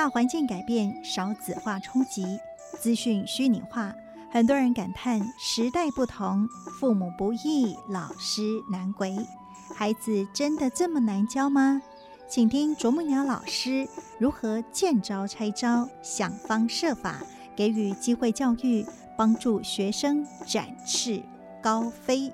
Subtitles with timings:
[0.00, 2.40] 大环境改变，少子化冲击，
[2.80, 3.94] 资讯虚拟化，
[4.30, 9.14] 很多人感叹时代不同，父母不易，老师难为。
[9.74, 11.82] 孩子真的这么难教吗？
[12.26, 13.86] 请听啄木鸟老师
[14.18, 17.20] 如何见招拆招，想方设法
[17.54, 18.86] 给予机会教育，
[19.18, 21.22] 帮助学生展翅
[21.62, 22.32] 高飞。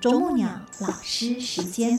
[0.00, 0.48] 啄木鸟
[0.78, 1.98] 老师时间。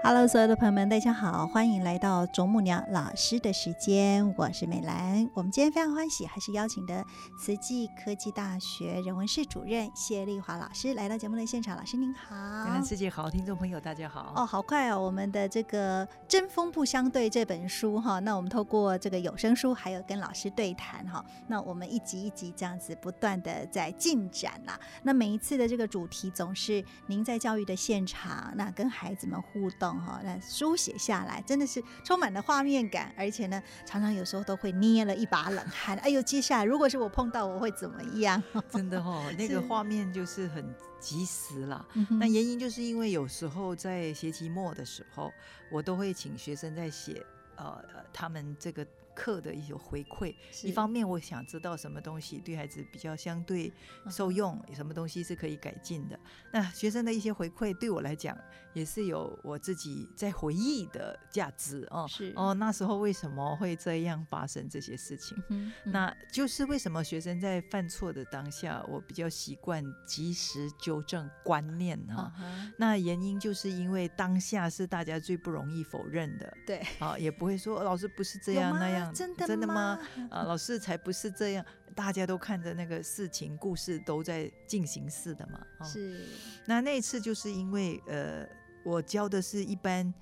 [0.00, 5.28] Hello，所有的朋友们，大家好，欢迎来到啄木鸟老师的时间，我是美兰。
[5.34, 7.04] 我们今天非常欢喜，还是邀请的
[7.38, 11.76] 慈济科技大学人文室主任谢丽华老师来到节目的现场。
[11.76, 12.34] 老师您好，
[12.64, 14.32] 美兰师姐好，听众朋友大家好。
[14.36, 24.78] 哦，好快哦，我们的这个《针锋不相对》这本书哈，那我们透过这个有声书，还有跟老师对谈哈，那我们一集一集这样子不断的在进展啦。
[25.02, 29.87] 那每一次的这个主题总是您在教育的现场，那跟孩子们互动。
[29.96, 35.96] 哈，那书写下来真的是充满了画面感，而且呢，常常有时候都会捏了一把冷汗。
[35.98, 38.42] 哎呦，接下来如果是我碰到，我会怎么样？
[38.70, 41.86] 真的哦，那个画面就是很及时了。
[42.10, 45.32] 那原因就是因为有时候在学期末的时候，
[45.70, 47.24] 我都会请学生在写
[47.56, 48.86] 呃他们这个。
[49.18, 53.72] 课的一些回馈，一方面我想知道什么东西对孩子比较相对
[54.08, 56.16] 受用，什么东西是可以改进的。
[56.52, 58.38] 那学生的一些回馈对我来讲
[58.72, 62.06] 也是有我自己在回忆的价值哦。
[62.08, 65.36] 是哦，那时候为什么会这样发生这些事情？
[65.82, 72.32] 那就是为什么学生在犯错的当下，我比较习惯及时纠正观念哈。
[72.76, 79.07] 那原因就是因为当下是大家最不容易否认的，对啊，也不会说老师不是这样那样。
[79.14, 79.98] 真的真的吗？
[80.30, 81.64] 啊，老师才不是这样，
[81.94, 85.84] 大家都看着那个事情故事都在进行式的嘛。
[85.84, 86.24] 是。
[86.66, 88.46] 那那次就是因为呃，
[88.84, 90.12] 我教的是一般。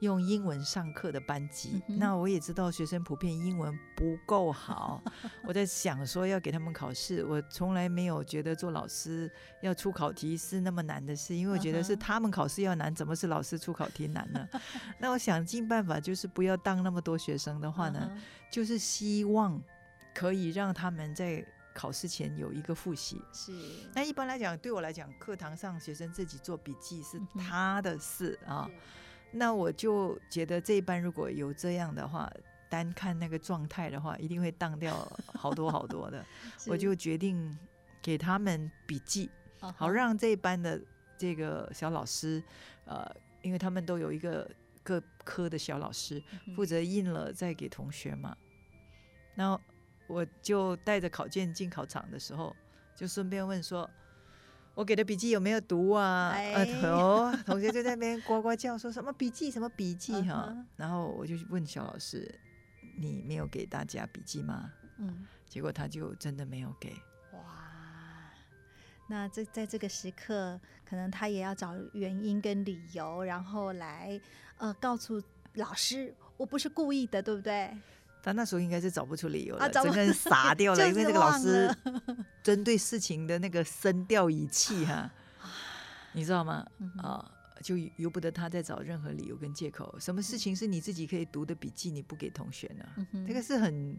[0.00, 5.02] 用英文上课的班级，那我也知道学生普遍英文不够好。
[5.44, 14.48] 我在想说要给他们考试，我从来没有觉得做老师要出考题是那么难的事，因为我觉得是他们考试要难，怎么是老师出考题难呢？
[15.00, 18.16] 那我想尽办法，就是不要当那么多学生的话呢，
[18.52, 19.60] 就是希望
[20.14, 21.44] 可以让他们在
[21.74, 23.20] 考试前有一个复习。
[23.32, 23.52] 是。
[23.94, 28.68] 那一般来讲，对我来讲，课堂上学生自己做笔记是他的事啊。
[29.30, 32.32] 那我就觉得这一班如果有这样的话，
[32.68, 34.94] 单看那个状态的话，一定会当掉
[35.34, 36.24] 好多好多的。
[36.66, 37.56] 我就决定
[38.00, 40.80] 给他们笔记，好让这一班的
[41.16, 42.42] 这个小老师，
[42.86, 43.06] 呃，
[43.42, 44.50] 因为他们都有一个
[44.82, 46.22] 各科的小老师
[46.56, 48.36] 负责印了再给同学嘛。
[49.34, 49.60] 那
[50.06, 52.56] 我就带着考卷进考场的时候，
[52.96, 53.88] 就顺便问说。
[54.78, 56.30] 我给的笔记有没有读啊？
[56.30, 60.56] 呃，头同学就在那边呱呱叫，说什么笔记什么笔记哈。
[60.76, 62.32] 然后我就问小老师
[62.96, 66.90] ：“你没有给大家笔记吗？”嗯，结果他就真的没有给。
[67.32, 68.30] 哇，
[69.08, 74.20] 那这在这个时刻，可能他也要找原因跟理由，然后来
[74.58, 75.20] 呃告诉
[75.54, 77.76] 老师：“我不是故意的，对不对？”
[78.28, 81.74] 他那时候应该是找不出理由了，整个人傻掉了， 因为这个老师
[82.42, 85.10] 针对事情的那个声调语气哈，
[86.12, 86.62] 你知道吗？
[86.98, 87.24] 啊，
[87.62, 89.96] 就由不得他再找任何理由跟借口。
[89.98, 93.06] 什么事情是你自己可以读的笔记，你不给同学呢？
[93.26, 93.98] 这个是很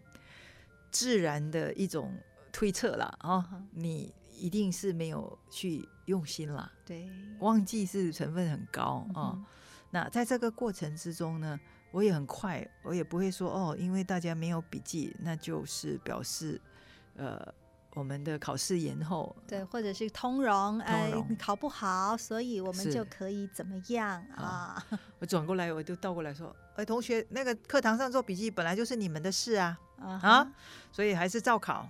[0.91, 2.15] 自然的一种
[2.51, 9.43] 推测了啊，你一定是没有去用心了，对，忘记是成分很高啊。
[9.89, 11.59] 那在这个过程之中呢？
[11.91, 16.59] 我也很快，我也不会说哦，因为大家没有笔记，那就是表示，
[17.15, 17.41] 呃，
[17.95, 24.85] 我们的考试延后，对，或者是通融，哎，考不好，所以我们就可以怎么样啊？
[25.19, 30.51] 我转过来，我就倒过来说，哎，同学，那个课堂上做笔记本来就是你们的事啊，啊，
[30.91, 31.89] 所以还是照考，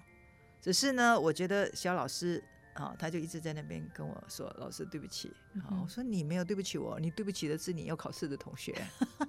[0.61, 2.43] 只是呢，我觉得小老师。
[2.79, 5.29] 好，他就一直在那边跟我说：“老师，对不起。”
[5.67, 8.73] 好，我说：“你没有对不起我，你对不起的是你要考试的同学，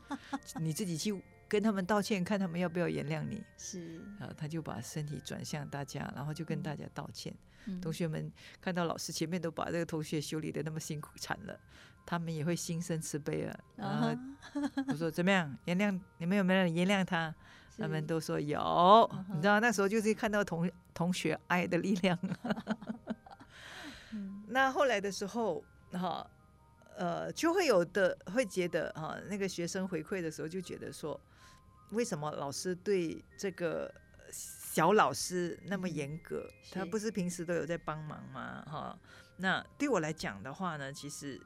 [0.62, 3.42] 你自己去跟他们道歉，看他们要不要原谅你。
[3.58, 7.34] ”是啊，他就把身体转向大家，然后就跟大家道歉。
[7.82, 11.58] 同学们看到老师前面都把这个同学修理的那么辛苦惨了，
[12.06, 13.60] 他们也会心生慈悲啊。
[13.74, 14.16] 然后
[14.86, 15.52] 我说：“怎么样？
[15.64, 17.34] 原谅你们有没有原谅他？”
[17.76, 19.10] 他们都说有。
[19.34, 22.18] 你知道那时候就是看到同同学爱的力量。
[24.52, 26.28] 那后来的时候，哈，
[26.96, 31.18] 呃，就会有的会觉得，哈，那个学生回馈的时候就觉得说，
[31.92, 33.92] 为什么老师对这个
[34.32, 38.64] 小老师那么严格，他不是平时都有在帮忙吗？
[38.66, 38.98] 哈，
[39.36, 41.40] 那对我来讲的话呢，其实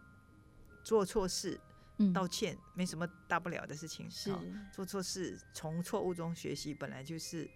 [0.83, 1.61] 做错事
[1.99, 4.41] 嗯道歉没什么大不了的事情，是哈
[4.73, 7.49] 做错事从错误中学习，本来就是。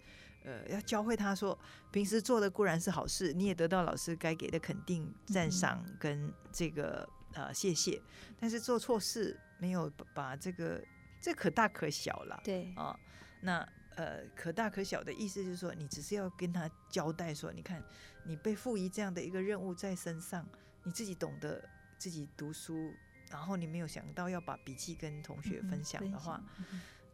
[0.45, 1.59] 呃，要教会他说，
[1.91, 8.01] 平时做的固然是好事，你也得到老师该给的肯定、赞赏跟这个呃谢谢，
[8.41, 10.83] 但是做错事没有把把这个
[11.21, 12.99] 这可大可小了，对，啊，
[13.43, 13.59] 那
[13.97, 17.83] 呃可大可小的意思就是说，你只是要跟他交代说，你看
[18.25, 20.47] 你被赋予这样的一个任务在身上，
[20.85, 21.63] 你自己懂得
[21.99, 22.95] 自己读书，
[23.31, 26.41] 然后你没有想到要把笔记跟同学嗯分享的话，，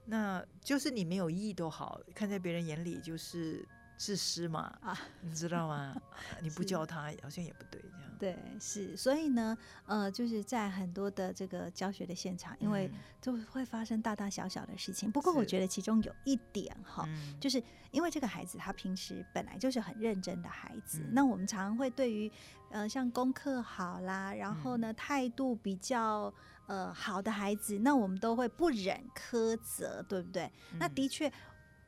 [0.06, 3.66] 那就是你没有意义都好，看在别人眼里就是
[3.96, 5.94] 自私嘛，啊你知道吗？
[6.42, 8.10] 你不教他好像也不对，这样。
[8.18, 9.56] 对，是，所以呢，
[9.86, 15.10] 呃，就是在很多的这个教学的现场，因为嗯就会发生大大小小的事情。
[15.10, 22.30] 不过我觉得其中有一点哈，嗯就是因为这个孩子他平时本来就是很认真的孩子，嗯那我们常常会对于
[22.70, 26.32] 呃像功课好啦，然后嗯呢态度比较
[26.66, 30.50] 呃好的孩子，那我们都会不忍苛责，对不对？
[30.78, 31.32] 那嗯的确。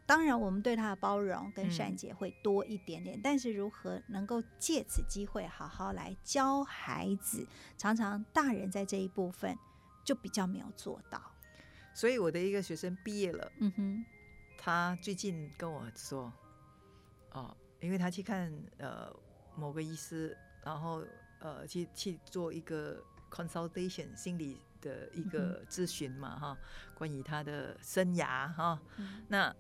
[0.09, 7.45] 当然，我们对他的包容跟善嗯解会多一点点，但是如何能够借此机会好好来教孩子，
[7.77, 9.59] 常常大人在这一部分
[10.05, 11.21] 就比较没有做到。
[11.93, 14.05] 所以我的一个学生毕业了，嗯哼，
[14.57, 16.33] 他最近跟我说，
[17.33, 19.13] 哦，因为他去看呃
[19.57, 21.03] 某个医师，然后
[21.41, 23.03] 呃去去做一个
[23.37, 26.59] consultation 心理的一个咨询嘛哈，
[26.95, 29.23] 关于他的生涯哈，嗯。
[29.29, 29.55] 那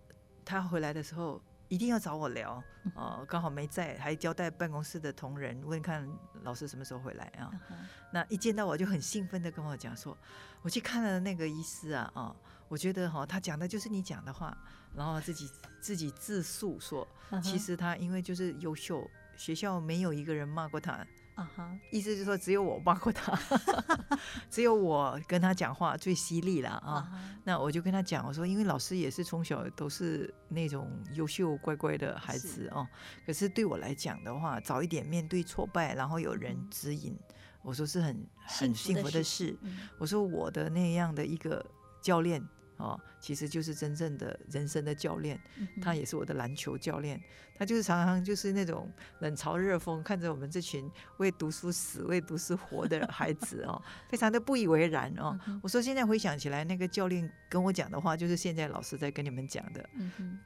[0.44, 2.92] 他回来的时候一定要找我聊嗯。
[2.94, 6.08] 哦，刚好没在，还交代办公室的同仁问看
[6.42, 7.50] 老师什么时候回来啊。
[7.70, 7.76] 嗯
[8.12, 10.16] 那一见到我就很兴奋的跟我讲说，
[10.62, 12.34] 我去看了那个医师啊，啊，
[12.68, 14.56] 我觉得哈、他讲的就是你讲的话，
[14.94, 15.50] 然后自己
[15.80, 19.06] 自己自述说，嗯其实他因为就是优秀，
[19.36, 21.04] 学校没有一个人骂过他，
[21.36, 23.38] 啊哈，意思就是说只有我骂过他，
[24.50, 27.08] 只有我跟他讲话最犀利了啊。
[27.44, 32.86] 那我就跟他讲，我说因为老师也是从小都是那种优秀乖乖的孩子哦，
[33.26, 37.14] 可是对我来讲的话，早一点面对挫败，然后有人嗯指引，
[37.62, 39.58] 我说是很很幸福的事事。。
[39.62, 41.64] 嗯我说我的那样的一个
[42.00, 42.42] 教练
[42.76, 45.40] 哦，其实就是真正的人生的教练，
[45.80, 47.20] 他也是我的篮球教练。
[47.58, 53.80] 他就是常常就是那种冷嘲热讽，看着我们这群为读书死、为读书活的孩子哦，
[54.10, 55.38] 非常的不以为然哦。
[55.62, 59.88] 我说现在回想起来，那个教练跟我讲的话，就是现在老师在跟你们讲的，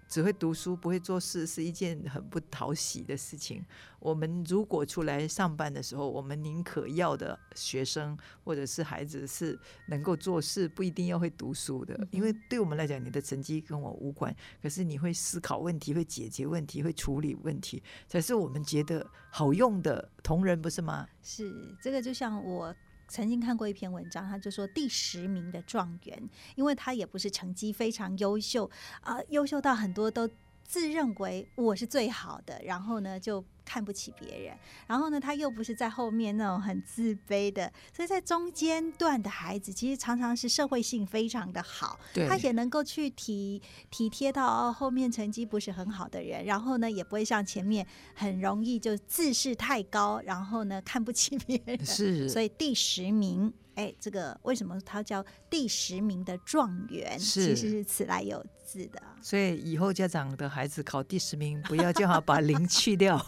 [0.06, 3.64] 只会读书不会做事是一件很不讨喜的事情。
[3.98, 21.08] 我们如果出来上班的时候，我们宁可要的学生或者是孩子是能够做事，不一定要会读书的因为对我们来讲，你的成绩跟我无关，可是你会思考问题，会解决问题，会处理问题，才是我们觉得好用的同仁，不是吗？
[21.22, 22.74] 是这个，就像我。
[23.12, 28.70] 曾经看过一篇文章，他就说第十名的状元，因为他也不是成绩非常优秀
[29.00, 30.30] 啊、优秀到很多都
[30.62, 34.58] 自认为我是最好的，然后呢就看不起别人，
[34.88, 41.96] 然后呢他又不是在后面那种很自卑的，所以在中间段的孩子，其实常常是社会性非常的好，
[42.28, 57.18] 他也能够去体体贴到哦后面成绩不是很好的人，然后呢也不会像前面很容易就自视太高，然后呢看不起别人，是，所以第十名，哎，这个为什么他叫第十名的状元？
[57.18, 59.00] 其是实是此来有自的。
[59.22, 63.18] 所以以后家长的孩子考第十名，不要叫他把零去掉，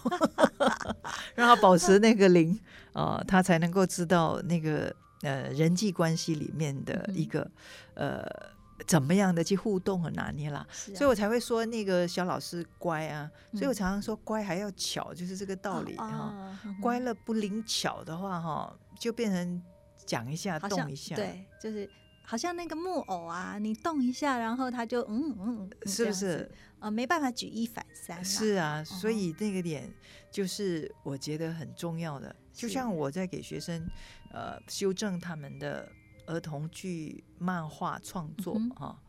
[1.34, 2.58] 让他保持那个零
[2.92, 7.50] 啊、他才能够知道那个呃人际关系里面的一个、
[7.94, 8.26] 呃
[8.84, 10.58] 怎么样的去互动和拿捏啦。
[10.58, 19.62] 啊所以我才会说那个小老师乖啊，所以我嗯常常说乖还要巧，就是这个道理哈、乖了不灵巧的话哈，就变成
[20.04, 21.88] 讲一下动一下，对，就是
[22.24, 26.12] 好像那个木偶啊，你动一下，然后他就嗯嗯，嗯是不？
[26.12, 26.50] 是？
[26.80, 28.24] 呃，没办法举一反三啦。
[28.24, 29.88] 是啊，所以那个点
[30.32, 32.34] 就是我觉得很重要的。
[32.52, 33.88] 就像我在给学生
[34.32, 35.88] 呃修正他们的
[36.26, 39.00] 儿童剧漫画创作嗯哈、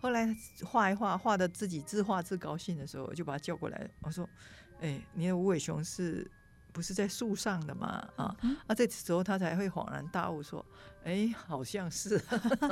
[0.00, 4.28] 后来画一画，画的自己自画自高兴的时候，我就把他叫过来，我说
[4.80, 6.30] ：“哎、你的无尾熊是
[6.74, 8.06] 不是在树上的嘛？
[8.16, 10.62] 啊，嗯啊，这时候他才会恍然大悟，说
[11.04, 12.20] ：“哎，好像是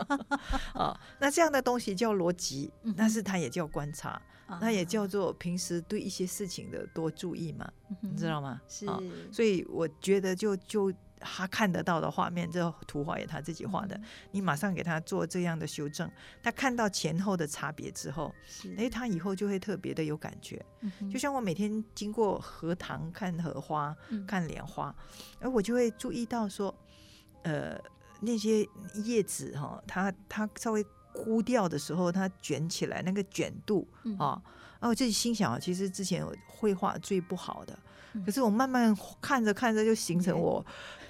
[0.74, 4.20] 啊。”那这样的东西叫逻辑但是它也叫观察。
[4.60, 8.60] 那也叫啊做平时对一些事情的多注意嘛，嗯你知道吗？
[8.68, 9.00] 是啊
[9.32, 14.00] 所以我觉得就就他看得到的画面，这图画也他自己画的，
[14.30, 16.10] 你马上给他做这样的修正，
[16.42, 18.34] 他看到前后的差别之后，
[18.76, 20.64] 哎，他以后就会特别的有感觉。
[21.10, 24.94] 就像我每天经过荷塘看荷花、看莲花，
[25.40, 26.74] 而我就会注意到说，
[27.42, 27.78] 呃，
[28.20, 28.68] 那些
[29.04, 33.86] 叶子哈，它它稍微枯掉的时候，它卷起来那个卷度
[34.18, 34.42] 啊，然
[34.82, 37.78] 后我自己心想啊，其实之前绘画最不好的。
[38.26, 40.62] 可是我慢慢看着看着，就形成我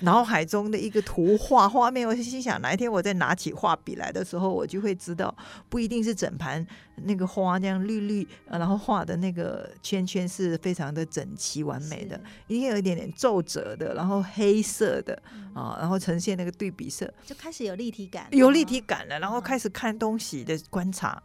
[0.02, 2.06] 脑海中的一个图画画面。
[2.06, 5.34] 我就心想，哪一天我再拿起画笔来的时候，我就会知道，
[5.68, 6.64] 不一定是整盘
[7.02, 15.20] 那个花这样绿绿，然后画的那个圈圈是非常的整齐完美的，一定有一点点皱褶的，然后黑色的
[15.54, 21.20] 啊，然后呈现那个对比色，就开始有立体感，有立体感了，然后开始看东西的观察。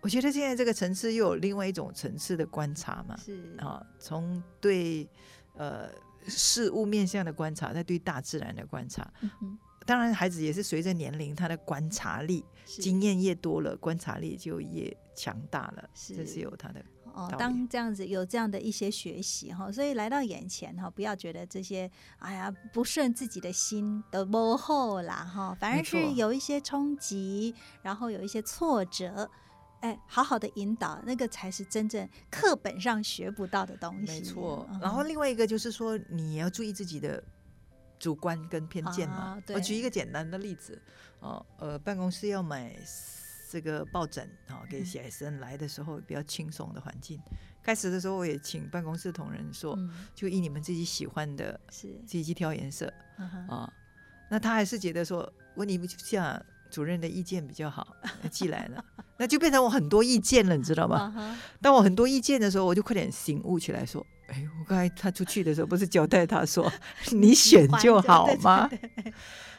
[0.00, 5.08] 我觉得现在这个层次又有另外一种层次的观察嘛，是啊，从对
[5.54, 5.88] 呃
[6.26, 9.10] 事物面向的观察，再对大自然的观察。
[9.86, 15.88] 当然，孩子也是随着年龄，他的观察力、经验越多了，观察力就越强大了。
[15.94, 17.34] 这是有他的哦。
[17.38, 29.28] 当这样子有这样的一些学习哈，所以来到眼前哈，不要觉得这些哎呀不顺自己的心的幕后啦哈，反而是有一些冲击，然后有一些挫折。
[29.80, 34.12] 哎，好好的引导，那个才是真正课本上学不到的东西。
[34.12, 34.68] 没错。
[34.82, 37.22] 然后另外一个就是说，你要注意自己的
[37.98, 39.40] 主观跟偏见嘛。
[39.48, 40.80] 我举一个简单的例子，
[41.20, 42.74] 哦，呃，办公室要买
[43.50, 47.20] 这个抱枕啊，给学生来的时候比较轻松的环境。
[47.62, 49.78] 开始的时候，我也请办公室同仁说，
[50.12, 52.92] 就以你们自己喜欢的，是自己去挑颜色
[53.48, 53.72] 啊。
[54.28, 56.44] 那他还是觉得说，问你们像。
[56.70, 57.96] 主任的意见比较好，
[58.30, 58.84] 寄来了，
[59.16, 61.38] 那就变成我很多意见了，你知道吗？
[61.60, 66.70] 当我很多意见的时候，我就快点醒悟起来，说：“哎，我刚才他出去的时候，不是交代他说
[67.12, 68.68] 你选就好吗？”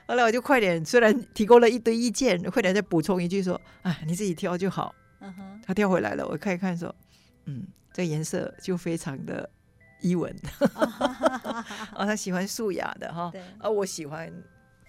[0.07, 4.93] 后来我就快点，虽然提供了一堆意见，快点再补充一句说：“啊，你自己挑就好。”
[5.65, 6.93] 他挑回来了，我看一看说
[7.45, 9.47] ：“嗯，这颜色就非常的
[10.01, 10.33] 伊文，
[11.93, 14.31] 啊， 他喜欢素雅的哈，而我喜欢。”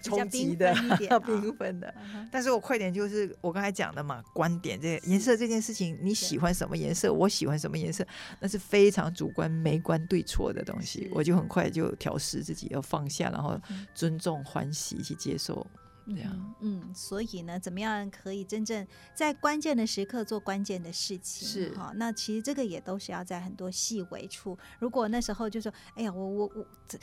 [0.01, 0.73] 冲击的、
[1.21, 1.93] 缤纷的，
[2.31, 8.05] 但是我快点就是我刚才讲的嘛，观点这颜色这件事情，你喜欢什么颜色，我喜欢什么颜色，
[8.39, 11.09] 那是非常主观、没关对错的东西。
[11.13, 13.59] 我就很快就调试自己，要放下，然后
[13.93, 15.65] 尊重、欢喜去接受，
[16.07, 16.55] 这样。
[16.61, 21.47] 嗯，所以呢，怎么样可以真正在关键的时刻做关键的事情？
[21.47, 24.57] 是哈，那其实这个也都是要在很多细微处。
[24.79, 26.97] 如果那时候就说，哎呀，我我我这。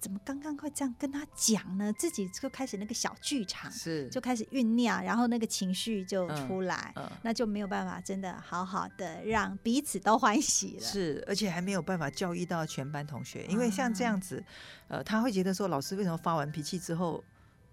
[0.00, 1.92] 怎么刚刚会这样跟他讲呢？
[1.92, 10.82] 自己就开始那个小剧场，是就开始酝酿，然后那个情绪就出来，那就没有办法真的好好的让彼此都欢喜了。
[10.82, 14.42] 是，而且还没有办法教育到全班同学，因为像这样子，
[14.88, 17.22] 呃，他会觉得说老师为什么发完脾气之后。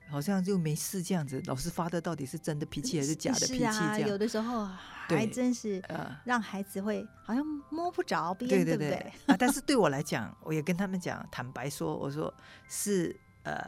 [0.09, 3.59] 好像就没事这样子，老师发的到底是真的脾气还是假的脾气？
[3.59, 4.65] 这样有的时候
[5.07, 5.83] 还真是
[6.23, 8.93] 让孩子会好像摸不着边，对不对？
[9.25, 12.33] 啊，但是 对我来讲，我也跟他们讲，坦白说，我说
[12.69, 13.59] 是呃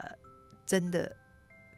[0.64, 1.14] 真的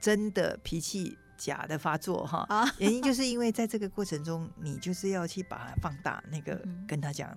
[0.01, 2.47] 真的脾气假的发作哈，
[2.79, 7.37] 原因就是因为在这个过程中，你就是要去把它放大，那个跟他讲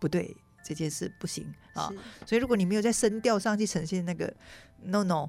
[0.00, 1.90] 不对，这件事不行啊。
[2.26, 4.34] 所以如果你没有在声调上去呈现那个
[4.82, 5.28] no no，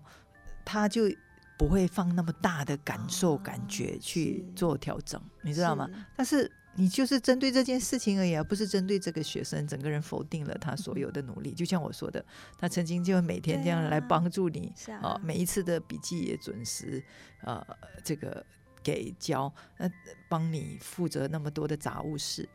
[0.63, 1.10] 他就。
[1.57, 5.89] 不会放那么大的感受、感觉去做调整，你知道吗？
[6.15, 11.53] 但是你就是针对这件事情而已，而不是针对这个学生整个人否定了他所有的努力。
[11.53, 12.24] 就像我说的，
[12.57, 17.01] 他曾经就每天这样来帮助你啊，每一次的笔记也准时
[17.41, 17.65] 呃，
[18.03, 18.45] 这个
[18.83, 19.89] 给交，那，
[20.27, 22.47] 帮你负责那么多的杂物事，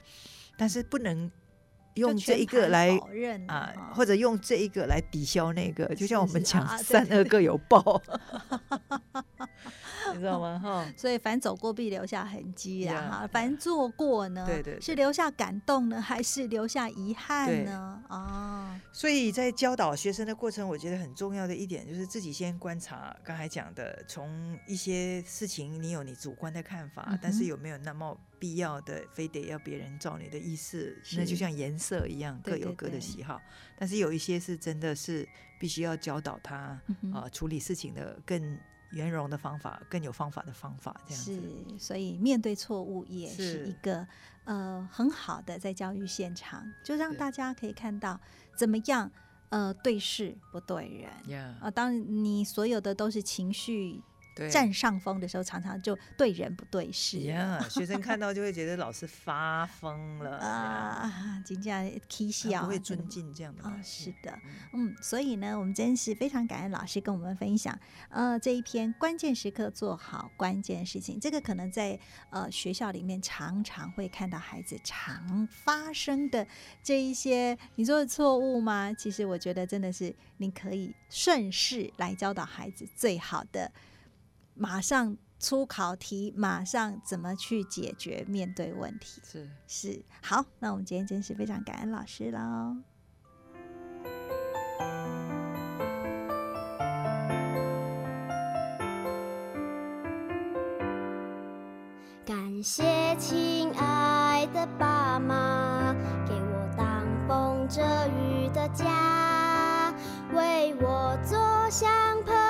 [0.56, 1.30] 但是不能。
[1.94, 2.98] 用这一个来
[3.46, 8.00] 啊，或者用这一个来抵消那个，就像我们讲三恶各有报，
[10.14, 10.58] 你知道吗？
[10.62, 18.02] 哈，所以凡走过必留下痕迹呀，哈，凡做过呢，对对，是留下感动呢，还是留下遗憾呢？
[18.08, 28.18] 啊，所以在教导学生的过程，我觉得很重要的一点就是自己先观察，刚才讲的，从一些事情你有你主观的看法，但是有没有那么。
[28.40, 33.38] 必要的，非得要别人照你的意思，那就像颜色一样，各有各的喜好。
[33.76, 36.80] 但是有一些是真的是必须要教导他
[37.12, 38.58] 啊，处理事情的更
[38.90, 40.94] 圆融的方法，更有方法的方法。
[41.06, 41.40] 这样是，
[41.78, 44.06] 所以面对错误也是一个
[44.44, 48.20] 呃很好的在教育现场，就让大家可以看到
[48.56, 49.10] 怎么样
[49.48, 50.88] 呃对事不对
[51.28, 51.70] 人啊。
[51.70, 54.02] 当你所有的都是情绪。
[54.50, 57.20] 占上风的时候，常常就对人不对事。
[57.20, 63.64] 呀，学生看到就会觉得老师 发疯了啊，人家 K 笑，不会尊敬这样的。
[63.64, 64.38] 哦，是的，
[64.72, 71.98] 嗯，所以呢，我们真是非常感恩老师跟我们分享，呃，这一篇关键时刻做好关键事情，这个可能在
[72.30, 76.46] 呃学校里面常常会看到孩子常发生的
[76.82, 78.92] 这一些你说的错误吗？
[78.92, 83.70] 其实我觉得真的是你可以顺势来教导孩子最好的。
[84.60, 89.22] 马上出考题，马上怎么去解决面对问题？
[89.24, 92.76] 是是好，那我们今天真是非常感恩老师喽。
[102.26, 105.94] 感谢亲爱的爸妈，
[106.28, 109.90] 给我挡风遮雨的家，
[110.34, 111.38] 为我做
[111.70, 111.88] 香
[112.24, 112.49] 喷喷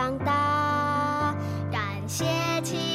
[0.00, 1.34] 长大，
[1.70, 2.24] 感谢
[2.62, 2.89] 亲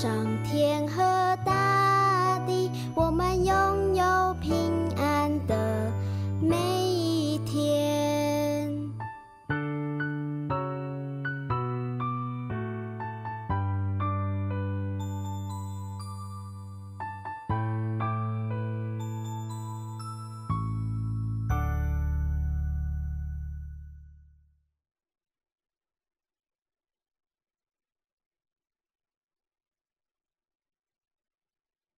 [0.00, 1.19] 上天和。